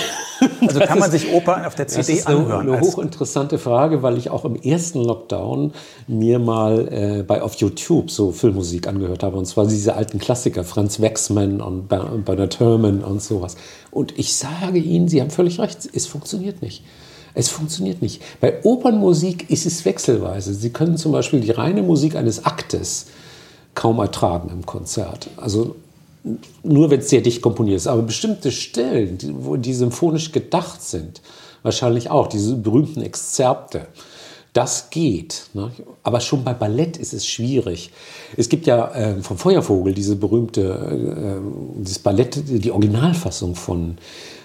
[0.60, 2.68] Also kann man sich Oper auf der CD das ist anhören?
[2.68, 5.72] Eine hochinteressante Frage, weil ich auch im ersten Lockdown
[6.08, 9.38] mir mal äh, bei auf YouTube so Filmmusik angehört habe.
[9.38, 13.56] Und zwar diese alten Klassiker, Franz Wexman und Bernard Herrmann und sowas.
[13.90, 16.84] Und ich sage Ihnen, Sie haben völlig recht, es funktioniert nicht.
[17.32, 18.22] Es funktioniert nicht.
[18.40, 20.52] Bei Opernmusik ist es wechselweise.
[20.52, 23.06] Sie können zum Beispiel die reine Musik eines Aktes
[23.74, 25.28] kaum ertragen im Konzert.
[25.36, 25.76] Also
[26.62, 27.86] nur wenn es sehr dicht komponiert ist.
[27.86, 31.22] Aber bestimmte Stellen, die, wo die symphonisch gedacht sind,
[31.62, 33.86] wahrscheinlich auch, diese berühmten Exzerpte,
[34.52, 35.48] das geht.
[35.52, 35.70] Ne?
[36.02, 37.90] Aber schon bei Ballett ist es schwierig.
[38.36, 43.98] Es gibt ja äh, vom Feuervogel diese berühmte, äh, dieses Ballett, die Originalfassung von,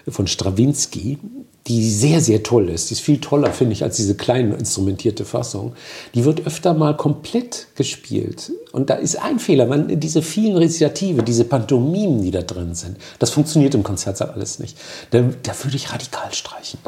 [0.07, 1.19] von Stravinsky,
[1.67, 2.89] die sehr, sehr toll ist.
[2.89, 5.73] Die ist viel toller, finde ich, als diese kleine instrumentierte Fassung.
[6.15, 8.51] Die wird öfter mal komplett gespielt.
[8.71, 12.97] Und da ist ein Fehler, man, diese vielen Rezitative, diese Pantomimen, die da drin sind,
[13.19, 14.77] das funktioniert im Konzertsaal alles nicht.
[15.11, 16.79] Da, da würde ich radikal streichen.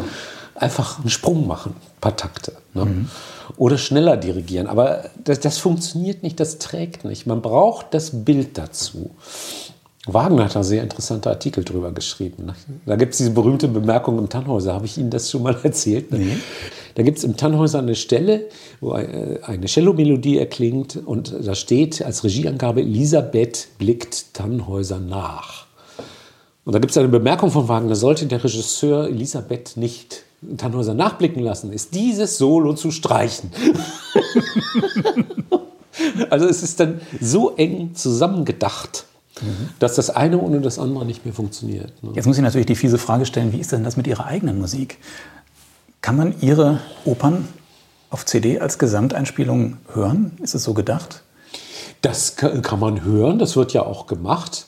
[0.56, 2.54] Einfach einen Sprung machen, ein paar Takte.
[2.74, 2.86] Ne?
[2.86, 3.10] Mhm.
[3.58, 4.66] Oder schneller dirigieren.
[4.66, 7.28] Aber das, das funktioniert nicht, das trägt nicht.
[7.28, 9.12] Man braucht das Bild dazu.
[10.06, 12.48] Wagner hat da sehr interessante Artikel drüber geschrieben.
[12.48, 12.56] Ne?
[12.86, 14.74] Da gibt es diese berühmte Bemerkung im Tannhäuser.
[14.74, 16.12] Habe ich Ihnen das schon mal erzählt?
[16.12, 16.18] Ne?
[16.20, 16.38] Nee.
[16.96, 18.50] Da gibt es im Tannhäuser eine Stelle,
[18.82, 25.68] wo äh, eine Cello-Melodie erklingt und da steht als Regieangabe, Elisabeth blickt Tannhäuser nach.
[26.66, 30.24] Und da gibt es eine Bemerkung von Wagner, sollte der Regisseur Elisabeth nicht
[30.58, 33.52] Tannhäuser nachblicken lassen, ist dieses Solo zu streichen.
[36.30, 39.06] also es ist dann so eng zusammengedacht
[39.44, 39.70] Mhm.
[39.80, 41.92] dass das eine ohne das andere nicht mehr funktioniert.
[42.04, 42.12] Ne?
[42.16, 44.60] Jetzt muss ich natürlich die fiese Frage stellen, wie ist denn das mit Ihrer eigenen
[44.60, 44.98] Musik?
[46.02, 47.48] Kann man Ihre Opern
[48.10, 50.32] auf CD als Gesamteinspielung hören?
[50.42, 51.24] Ist es so gedacht?
[52.02, 54.68] Das kann man hören, das wird ja auch gemacht.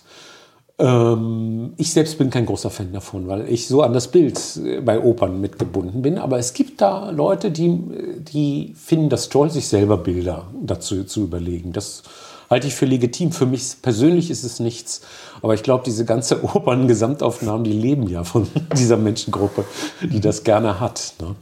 [0.78, 4.82] Ähm, ich selbst bin kein großer Fan davon, weil ich so an das Bild äh,
[4.82, 6.18] bei Opern mitgebunden bin.
[6.18, 7.82] Aber es gibt da Leute, die,
[8.20, 11.72] die finden das toll, sich selber Bilder dazu zu überlegen.
[11.72, 12.04] Das
[12.50, 13.32] halte ich für legitim.
[13.32, 15.02] Für mich persönlich ist es nichts.
[15.42, 19.66] Aber ich glaube, diese ganze Opern-Gesamtaufnahmen, die leben ja von dieser Menschengruppe,
[20.02, 21.14] die das gerne hat.
[21.22, 21.36] Ne?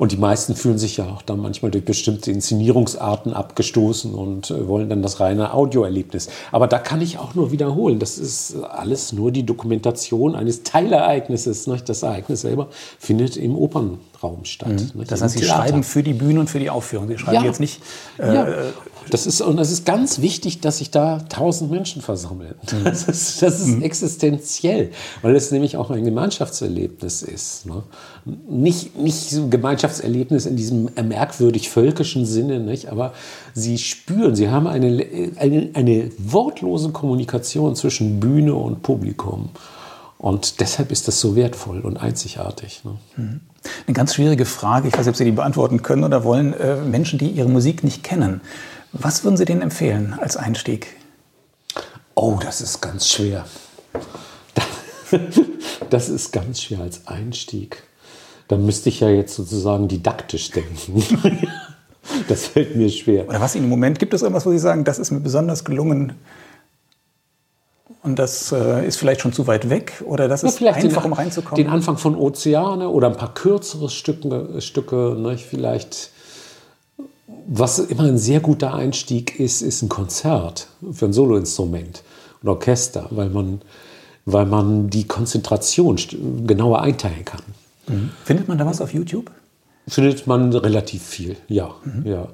[0.00, 4.66] Und die meisten fühlen sich ja auch dann manchmal durch bestimmte Inszenierungsarten abgestoßen und äh,
[4.66, 6.30] wollen dann das reine Audioerlebnis.
[6.52, 11.68] Aber da kann ich auch nur wiederholen, das ist alles nur die Dokumentation eines Teilereignisses.
[11.84, 13.54] Das Ereignis selber findet im
[14.20, 14.68] Opernraum statt.
[14.94, 15.04] Mhm.
[15.06, 15.62] Das heißt, Sie Theater.
[15.62, 17.08] schreiben für die Bühne und für die Aufführung.
[17.08, 17.44] Sie schreiben ja.
[17.44, 17.80] jetzt nicht.
[18.18, 18.48] Äh, ja.
[19.08, 22.54] Das ist, und es ist ganz wichtig, dass sich da tausend Menschen versammeln.
[22.70, 22.84] Mhm.
[22.90, 23.82] Das ist, das ist mhm.
[23.82, 24.90] existenziell,
[25.22, 27.66] weil es nämlich auch ein Gemeinschaftserlebnis ist.
[27.66, 27.82] Ne?
[28.48, 32.88] Nicht, nicht so ein Gemeinschaftserlebnis in diesem merkwürdig völkischen Sinne, nicht?
[32.88, 33.12] aber
[33.54, 35.06] sie spüren, sie haben eine,
[35.36, 39.50] eine, eine wortlose Kommunikation zwischen Bühne und Publikum.
[40.20, 42.84] Und deshalb ist das so wertvoll und einzigartig.
[42.84, 42.98] Ne?
[43.16, 43.40] Mhm.
[43.86, 46.76] Eine ganz schwierige Frage, ich weiß nicht, ob Sie die beantworten können oder wollen, äh,
[46.76, 48.42] Menschen, die Ihre Musik nicht kennen.
[48.92, 50.88] Was würden Sie denen empfehlen als Einstieg?
[52.14, 53.44] Oh, das ist ganz schwer.
[55.88, 57.82] Das ist ganz schwer als Einstieg.
[58.46, 61.02] Da müsste ich ja jetzt sozusagen didaktisch denken.
[62.28, 63.28] Das fällt mir schwer.
[63.28, 65.64] Oder was Ihnen im Moment gibt es irgendwas, wo Sie sagen, das ist mir besonders
[65.64, 66.14] gelungen
[68.02, 71.12] und das äh, ist vielleicht schon zu weit weg oder das ist ja, einfach, den,
[71.12, 71.56] um reinzukommen?
[71.56, 76.10] Den Anfang von Ozeane oder ein paar kürzere Stücke, Stücke ne, vielleicht
[77.52, 82.02] was immer ein sehr guter Einstieg ist, ist ein Konzert für ein Soloinstrument,
[82.42, 83.60] ein Orchester, weil man,
[84.24, 85.98] weil man die Konzentration
[86.46, 87.42] genauer einteilen kann.
[87.88, 88.10] Mhm.
[88.24, 89.30] Findet man da was auf YouTube?
[89.88, 91.74] Findet man relativ viel, ja.
[91.84, 92.06] Mhm.
[92.06, 92.28] ja.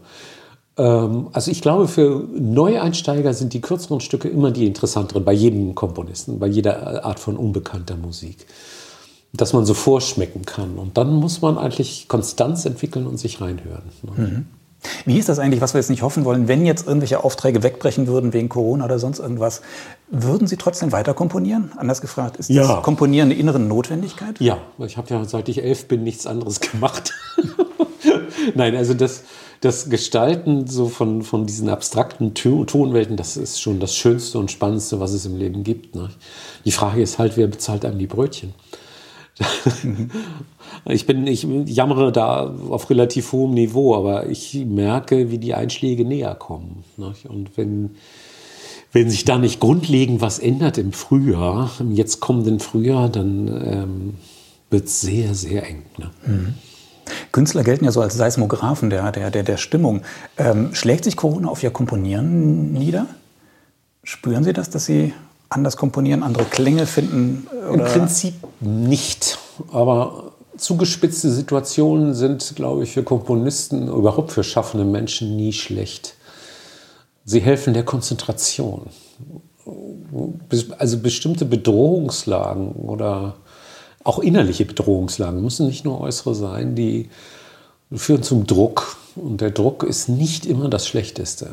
[0.77, 5.75] Ähm, also ich glaube, für Neueinsteiger sind die kürzeren Stücke immer die interessanteren, bei jedem
[5.75, 8.47] Komponisten, bei jeder Art von unbekannter Musik.
[9.33, 10.79] Dass man so vorschmecken kann.
[10.79, 13.83] Und dann muss man eigentlich Konstanz entwickeln und sich reinhören.
[14.03, 14.13] Ne?
[14.17, 14.47] Mhm.
[15.05, 18.07] Wie ist das eigentlich, was wir jetzt nicht hoffen wollen, wenn jetzt irgendwelche Aufträge wegbrechen
[18.07, 19.63] würden wegen Corona oder sonst irgendwas?
[20.09, 21.73] Würden Sie trotzdem weiter komponieren?
[21.77, 22.77] Anders gefragt, ist ja.
[22.77, 24.41] das Komponieren eine innere Notwendigkeit?
[24.41, 27.13] Ja, ich habe ja seit ich elf bin nichts anderes gemacht.
[28.55, 29.23] Nein, also das,
[29.61, 35.01] das Gestalten so von, von diesen abstrakten Tonwelten, das ist schon das Schönste und Spannendste,
[35.01, 35.95] was es im Leben gibt.
[35.95, 36.11] Ne?
[36.65, 38.55] Die Frage ist halt, wer bezahlt einem die Brötchen?
[40.89, 46.05] Ich bin, ich jammere da auf relativ hohem Niveau, aber ich merke, wie die Einschläge
[46.05, 46.85] näher kommen.
[46.97, 47.97] Und wenn,
[48.93, 54.15] wenn sich da nicht grundlegend was ändert im Frühjahr, im jetzt kommenden Frühjahr, dann ähm,
[54.71, 55.83] wird es sehr, sehr eng.
[55.99, 56.11] Ne?
[56.27, 56.55] Mhm.
[57.33, 60.03] Künstler gelten ja so als Seismographen der, der, der, der Stimmung.
[60.37, 63.07] Ähm, schlägt sich Corona auf Ihr Komponieren nieder?
[64.03, 65.13] Spüren Sie das, dass Sie
[65.49, 67.47] anders komponieren, andere Klänge finden?
[67.71, 67.87] Oder?
[67.87, 69.39] Im Prinzip nicht.
[69.73, 76.15] Aber zugespitzte Situationen sind, glaube ich, für Komponisten, überhaupt für schaffende Menschen nie schlecht.
[77.25, 78.87] Sie helfen der Konzentration.
[80.79, 83.35] Also bestimmte Bedrohungslagen oder
[84.07, 87.09] auch innerliche Bedrohungslagen müssen nicht nur äußere sein, die
[87.93, 88.97] führen zum Druck.
[89.17, 91.51] Und der Druck ist nicht immer das Schlechteste.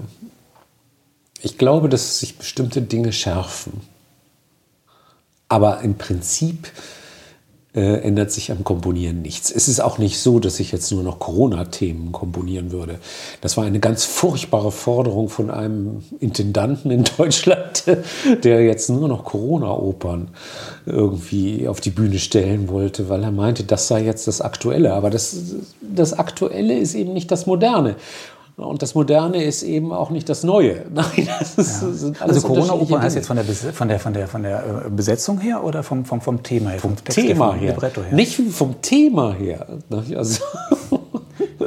[1.42, 3.82] Ich glaube, dass sich bestimmte Dinge schärfen.
[5.50, 6.72] Aber im Prinzip
[7.75, 9.49] äh, ändert sich am Komponieren nichts.
[9.51, 12.99] Es ist auch nicht so, dass ich jetzt nur noch Corona-Themen komponieren würde.
[13.41, 17.83] Das war eine ganz furchtbare Forderung von einem Intendanten in Deutschland,
[18.43, 20.29] der jetzt nur noch Corona-Opern
[20.86, 24.93] irgendwie auf die Bühne stellen wollte, weil er meinte, das sei jetzt das Aktuelle.
[24.93, 27.95] Aber das, das Aktuelle ist eben nicht das Moderne.
[28.56, 30.86] Und das Moderne ist eben auch nicht das Neue.
[30.94, 31.92] Nein, das ist, ja.
[31.92, 34.89] sind alles Also Corona-Oper heißt jetzt von der, von der, von der, von der äh,
[34.89, 36.80] Besetzung her oder vom, vom, vom Thema her?
[36.80, 37.76] Vom, vom Thema her.
[37.82, 37.92] her.
[38.12, 39.66] Nicht vom Thema her.
[40.16, 40.44] Also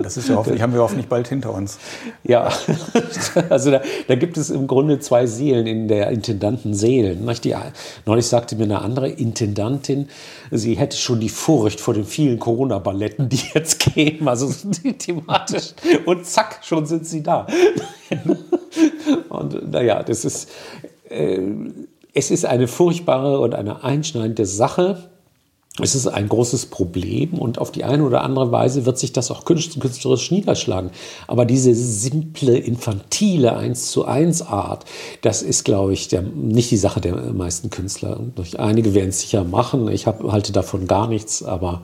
[0.03, 1.79] das ist ja hoffentlich, haben wir hoffentlich bald hinter uns.
[2.25, 2.51] Ja,
[3.51, 7.29] also da, da, gibt es im Grunde zwei Seelen in der Intendanten Seelen.
[7.45, 7.55] Die,
[8.05, 10.09] neulich sagte mir eine andere Intendantin,
[10.51, 14.53] sie hätte schon die Furcht vor den vielen Corona-Balletten, die jetzt kämen, also
[14.99, 15.75] thematisch.
[16.05, 17.47] Und zack, schon sind sie da.
[19.29, 20.49] Und naja, das ist,
[21.09, 21.41] äh,
[22.15, 25.11] es ist eine furchtbare und eine einschneidende Sache
[25.81, 29.31] es ist ein großes Problem und auf die eine oder andere Weise wird sich das
[29.31, 30.91] auch künstlerisch niederschlagen.
[31.27, 34.87] Aber diese simple, infantile 1 zu 1 Art,
[35.21, 38.21] das ist, glaube ich, der, nicht die Sache der meisten Künstler.
[38.57, 39.89] Einige werden es sicher machen.
[39.89, 41.83] Ich hab, halte davon gar nichts, aber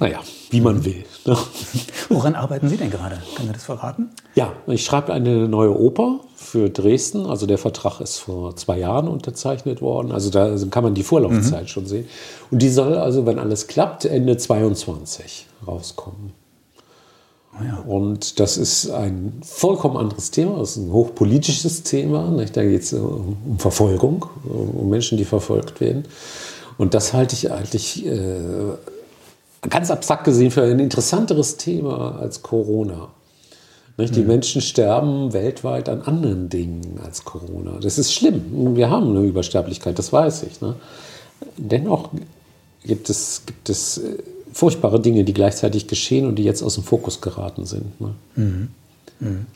[0.00, 1.04] naja, wie man will.
[2.08, 3.16] Woran arbeiten Sie denn gerade?
[3.34, 4.10] Können Sie das verraten?
[4.34, 7.26] Ja, ich schreibe eine neue Oper für Dresden.
[7.26, 10.12] Also der Vertrag ist vor zwei Jahren unterzeichnet worden.
[10.12, 11.68] Also da kann man die Vorlaufzeit mhm.
[11.68, 12.08] schon sehen.
[12.50, 16.32] Und die soll also, wenn alles klappt, Ende 22 rauskommen.
[17.58, 17.78] Oh ja.
[17.86, 20.58] Und das ist ein vollkommen anderes Thema.
[20.58, 22.30] Das ist ein hochpolitisches Thema.
[22.52, 26.04] Da geht es um Verfolgung, um Menschen, die verfolgt werden.
[26.78, 28.20] Und das halte ich eigentlich äh,
[29.70, 33.08] ganz abstrakt gesehen für ein interessanteres Thema als Corona.
[33.98, 34.14] Nicht?
[34.14, 34.26] Die mhm.
[34.26, 37.78] Menschen sterben weltweit an anderen Dingen als Corona.
[37.80, 38.76] Das ist schlimm.
[38.76, 40.60] Wir haben eine Übersterblichkeit, das weiß ich.
[40.60, 40.74] Ne?
[41.56, 42.10] Dennoch
[42.84, 44.18] gibt es, gibt es äh,
[44.52, 47.98] furchtbare Dinge, die gleichzeitig geschehen und die jetzt aus dem Fokus geraten sind.
[48.00, 48.14] Ne?
[48.34, 48.68] Mhm.
[49.20, 49.46] Mhm.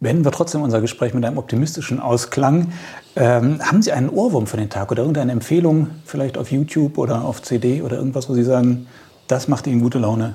[0.00, 2.72] Beenden wir trotzdem unser Gespräch mit einem optimistischen Ausklang.
[3.16, 7.24] Ähm, haben Sie einen Ohrwurm für den Tag oder irgendeine Empfehlung, vielleicht auf YouTube oder
[7.24, 8.86] auf CD oder irgendwas, wo Sie sagen,
[9.28, 10.34] das macht Ihnen gute Laune,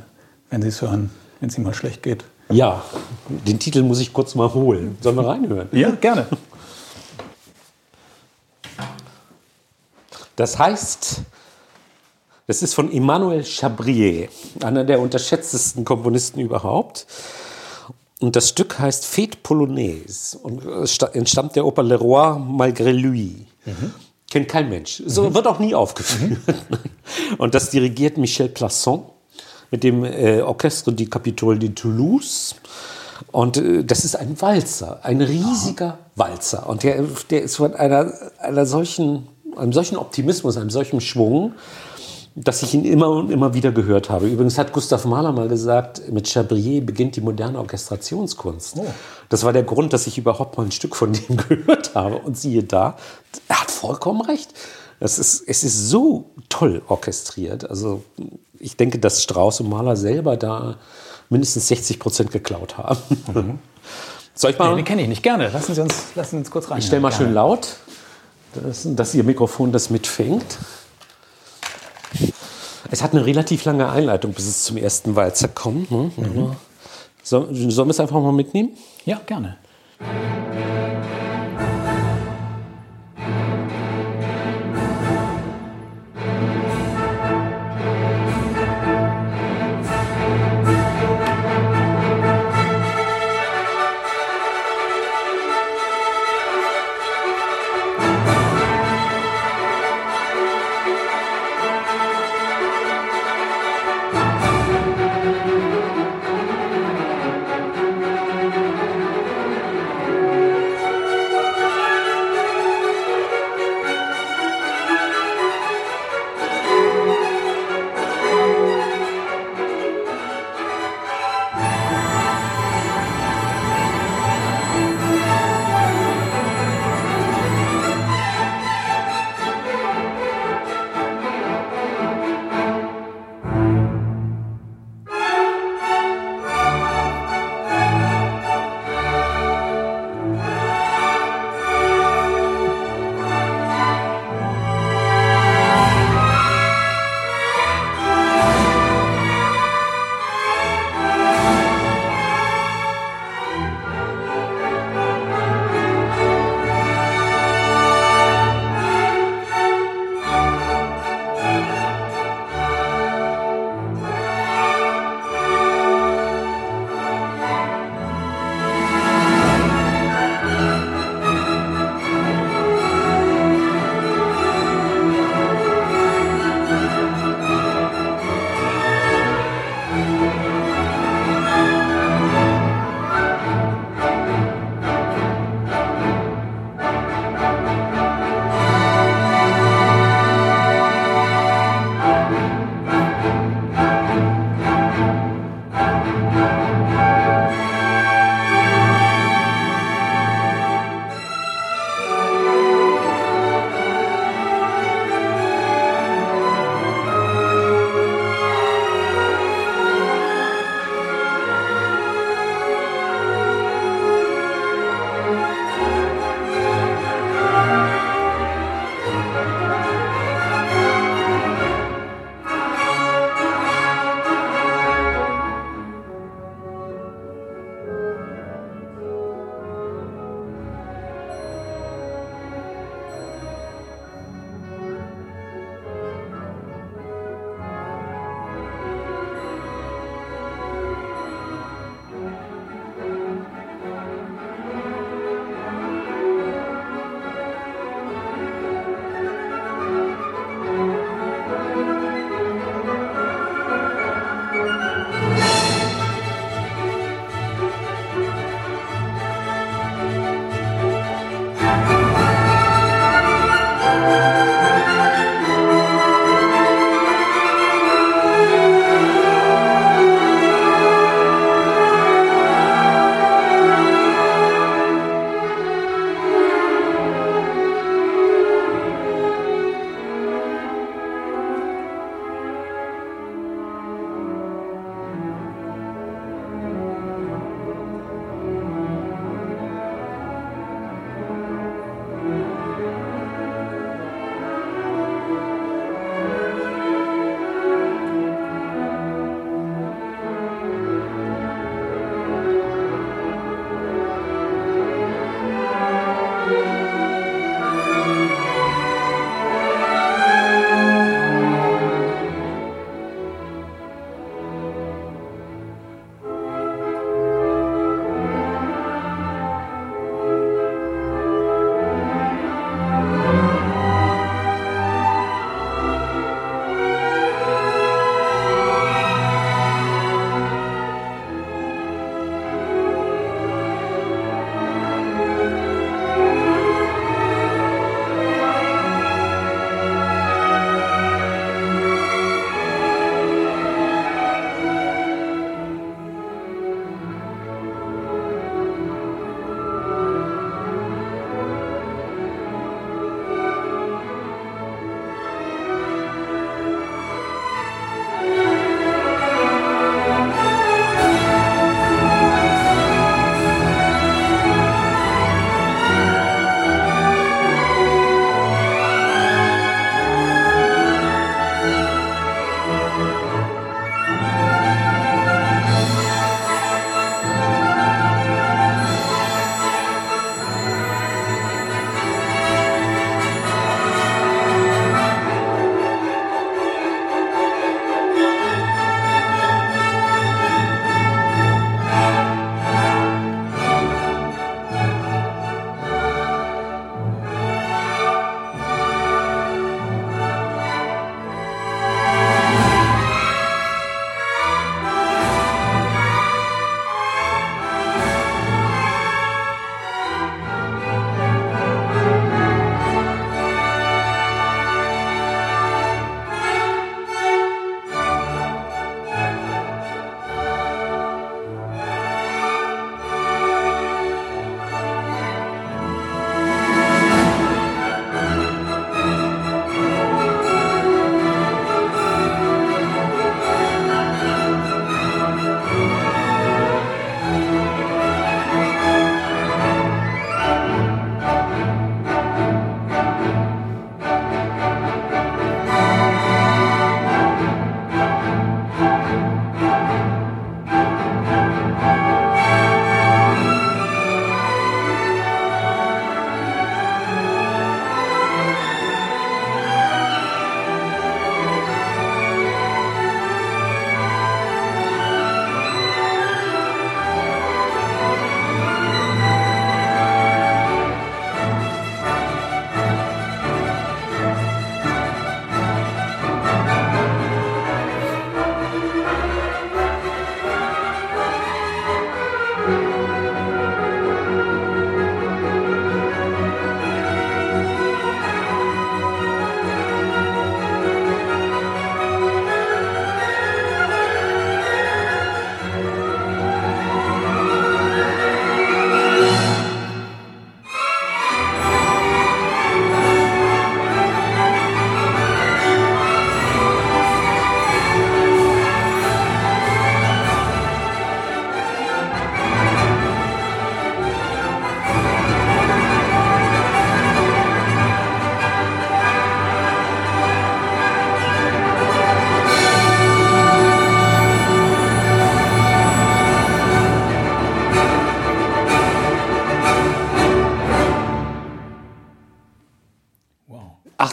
[0.49, 2.23] wenn Sie es hören, wenn es Ihnen mal schlecht geht?
[2.49, 2.83] Ja,
[3.29, 4.97] den Titel muss ich kurz mal holen.
[5.01, 5.69] Sollen wir reinhören?
[5.71, 6.25] Ja, gerne.
[10.35, 11.21] Das heißt,
[12.47, 14.29] das ist von Emmanuel Chabrier,
[14.63, 17.05] einer der unterschätztesten Komponisten überhaupt.
[18.19, 20.63] Und das Stück heißt Fête Polonaise und
[21.13, 23.45] entstammt der Oper Le Roi malgré lui.
[23.65, 23.93] Mhm.
[24.29, 25.01] Kennt kein Mensch.
[25.05, 25.33] So mhm.
[25.33, 26.39] wird auch nie aufgeführt.
[26.47, 26.77] Mhm.
[27.37, 29.03] Und das dirigiert Michel Plasson
[29.71, 32.55] mit dem äh, Orchestre du Capitole de Toulouse.
[33.31, 35.97] Und äh, das ist ein Walzer, ein riesiger.
[36.15, 36.67] Walzer.
[36.67, 41.53] Und der, der ist von einer, einer solchen, einem solchen Optimismus, einem solchen Schwung,
[42.35, 44.27] dass ich ihn immer und immer wieder gehört habe.
[44.27, 48.77] Übrigens hat Gustav Mahler mal gesagt, mit Chabrier beginnt die moderne Orchestrationskunst.
[48.77, 48.85] Oh.
[49.29, 52.17] Das war der Grund, dass ich überhaupt mal ein Stück von dem gehört habe.
[52.17, 52.97] Und siehe da,
[53.47, 54.53] er hat vollkommen recht.
[54.99, 57.69] Das ist, es ist so toll orchestriert.
[57.69, 58.03] Also
[58.59, 60.77] ich denke, dass Strauss und Mahler selber da
[61.29, 62.99] mindestens 60 Prozent geklaut haben.
[63.33, 63.59] Mhm.
[64.35, 64.69] Soll ich mal?
[64.69, 65.23] Nee, den kenne ich nicht.
[65.23, 65.49] Gerne.
[65.49, 66.79] Lassen Sie uns, lassen Sie uns kurz rein.
[66.79, 67.25] Ich stelle mal Gerne.
[67.25, 67.75] schön laut,
[68.53, 70.57] dass, dass Ihr Mikrofon das mitfängt.
[72.91, 75.91] Es hat eine relativ lange Einleitung, bis es zum ersten Walzer kommt.
[75.91, 76.11] Ne?
[76.15, 76.55] Mhm.
[77.23, 78.71] sollen wir es einfach mal mitnehmen?
[79.05, 79.57] Ja, gerne.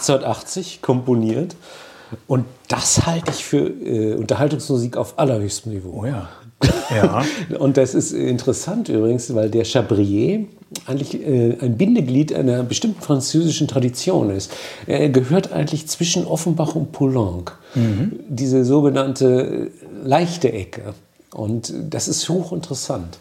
[0.09, 1.57] 1880 komponiert.
[2.27, 6.03] Und das halte ich für äh, Unterhaltungsmusik auf allerhöchstem Niveau.
[6.03, 6.29] Oh ja.
[6.95, 7.25] ja.
[7.59, 10.45] Und das ist interessant übrigens, weil der Chabrier
[10.87, 14.53] eigentlich äh, ein Bindeglied einer bestimmten französischen Tradition ist.
[14.87, 17.57] Er gehört eigentlich zwischen Offenbach und Poulenc.
[17.75, 18.21] Mhm.
[18.29, 19.71] Diese sogenannte
[20.05, 20.95] leichte Ecke.
[21.33, 23.19] Und das ist hochinteressant,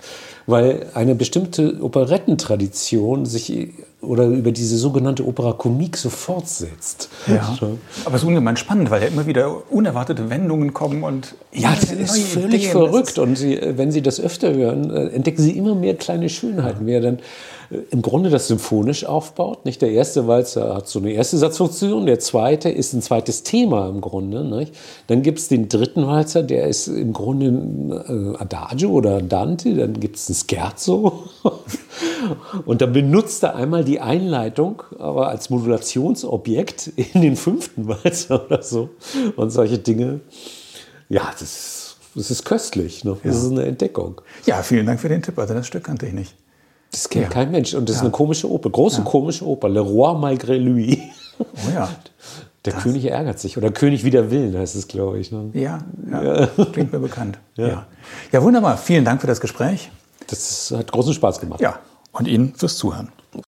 [0.48, 7.10] weil eine bestimmte Operettentradition sich oder über diese sogenannte Opera Comique so fortsetzt.
[7.28, 7.58] Ja.
[8.06, 11.92] Aber es ist ungemein spannend, weil ja immer wieder unerwartete Wendungen kommen und ja, das
[11.92, 12.72] ist völlig Ideen.
[12.72, 13.18] verrückt.
[13.18, 16.94] Und Sie, wenn Sie das öfter hören, äh, entdecken Sie immer mehr kleine Schönheiten, wie
[16.94, 17.20] er dann
[17.70, 19.66] äh, im Grunde das symphonisch aufbaut.
[19.66, 23.90] Nicht der erste Walzer hat so eine erste Satzfunktion, der zweite ist ein zweites Thema
[23.90, 24.44] im Grunde.
[24.44, 24.74] Nicht?
[25.08, 29.74] Dann gibt es den dritten Walzer, der ist im Grunde ein äh, Adagio oder Dante.
[29.76, 31.26] Dann gibt es ein Scherzo.
[32.66, 38.62] Und dann benutzt er einmal die Einleitung, aber als Modulationsobjekt in den fünften Walzer oder
[38.62, 38.90] so.
[39.36, 40.22] Und solche Dinge.
[41.10, 43.04] Ja, das, das ist köstlich.
[43.04, 43.18] Ne?
[43.24, 43.42] Das ja.
[43.42, 44.22] ist eine Entdeckung.
[44.46, 45.38] Ja, vielen Dank für den Tipp.
[45.38, 46.36] Also das Stück kannte ich nicht.
[46.92, 47.30] Das kennt ja.
[47.30, 47.74] kein Mensch.
[47.74, 48.02] Und das ja.
[48.02, 48.70] ist eine komische Oper.
[48.70, 49.70] Große komische Oper.
[49.70, 51.02] Le Roi malgré lui.
[51.40, 51.90] Oh ja.
[52.66, 52.84] Der das.
[52.84, 53.58] König ärgert sich.
[53.58, 55.32] Oder König wider Willen heißt es, glaube ich.
[55.32, 55.50] Ne?
[55.54, 55.80] Ja,
[56.10, 57.38] ja, klingt mir bekannt.
[57.56, 57.86] Ja.
[58.32, 58.78] ja, wunderbar.
[58.78, 59.92] Vielen Dank für das Gespräch.
[60.28, 61.62] Das hat großen Spaß gemacht.
[61.62, 61.80] Ja,
[62.12, 63.12] und Ihnen fürs Zuhören.